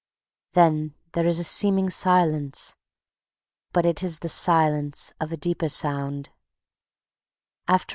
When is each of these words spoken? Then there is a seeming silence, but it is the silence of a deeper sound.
Then 0.53 0.95
there 1.11 1.27
is 1.27 1.37
a 1.37 1.43
seeming 1.43 1.91
silence, 1.91 2.75
but 3.71 3.85
it 3.85 4.01
is 4.01 4.17
the 4.21 4.29
silence 4.29 5.13
of 5.19 5.31
a 5.31 5.37
deeper 5.37 5.69
sound. 5.69 6.31